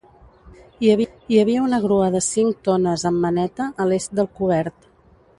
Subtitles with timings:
[0.85, 4.89] Hi havia una grua de cinc tones amb maneta a l'est del cobert.